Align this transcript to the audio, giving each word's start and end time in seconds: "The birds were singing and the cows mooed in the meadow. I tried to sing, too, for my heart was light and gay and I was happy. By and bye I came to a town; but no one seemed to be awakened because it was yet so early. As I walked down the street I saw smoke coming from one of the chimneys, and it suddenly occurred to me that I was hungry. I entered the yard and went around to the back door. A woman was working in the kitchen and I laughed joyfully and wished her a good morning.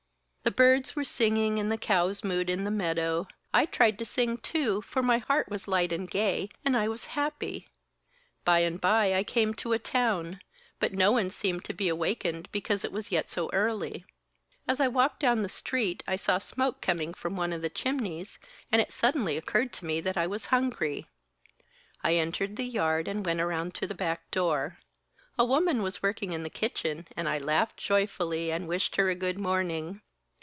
"The 0.43 0.49
birds 0.49 0.95
were 0.95 1.03
singing 1.03 1.59
and 1.59 1.71
the 1.71 1.77
cows 1.77 2.21
mooed 2.23 2.49
in 2.49 2.63
the 2.63 2.71
meadow. 2.71 3.27
I 3.53 3.67
tried 3.67 3.99
to 3.99 4.05
sing, 4.05 4.37
too, 4.37 4.81
for 4.81 5.03
my 5.03 5.19
heart 5.19 5.49
was 5.49 5.67
light 5.67 5.93
and 5.93 6.09
gay 6.09 6.49
and 6.65 6.75
I 6.75 6.87
was 6.87 7.05
happy. 7.13 7.69
By 8.43 8.61
and 8.61 8.81
bye 8.81 9.13
I 9.13 9.23
came 9.23 9.53
to 9.53 9.73
a 9.73 9.77
town; 9.77 10.41
but 10.79 10.93
no 10.93 11.11
one 11.11 11.29
seemed 11.29 11.63
to 11.65 11.73
be 11.75 11.87
awakened 11.89 12.49
because 12.51 12.83
it 12.83 12.91
was 12.91 13.11
yet 13.11 13.29
so 13.29 13.51
early. 13.53 14.03
As 14.67 14.79
I 14.79 14.87
walked 14.87 15.19
down 15.19 15.43
the 15.43 15.47
street 15.47 16.01
I 16.07 16.15
saw 16.15 16.39
smoke 16.39 16.81
coming 16.81 17.13
from 17.13 17.35
one 17.35 17.53
of 17.53 17.61
the 17.61 17.69
chimneys, 17.69 18.39
and 18.71 18.81
it 18.81 18.91
suddenly 18.91 19.37
occurred 19.37 19.71
to 19.73 19.85
me 19.85 20.01
that 20.01 20.17
I 20.17 20.25
was 20.25 20.45
hungry. 20.47 21.05
I 22.03 22.15
entered 22.15 22.55
the 22.55 22.65
yard 22.65 23.07
and 23.07 23.23
went 23.23 23.41
around 23.41 23.75
to 23.75 23.85
the 23.85 23.93
back 23.93 24.29
door. 24.31 24.79
A 25.37 25.45
woman 25.45 25.83
was 25.83 26.01
working 26.01 26.31
in 26.33 26.41
the 26.41 26.49
kitchen 26.49 27.07
and 27.15 27.29
I 27.29 27.37
laughed 27.37 27.77
joyfully 27.77 28.51
and 28.51 28.67
wished 28.67 28.95
her 28.95 29.07
a 29.07 29.13
good 29.15 29.37
morning. 29.37 30.01